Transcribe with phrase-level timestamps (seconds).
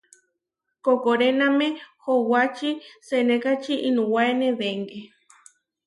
[0.83, 1.67] Koʼkoréname
[2.03, 2.69] howačí
[3.07, 4.99] senékači inuwáene dengé.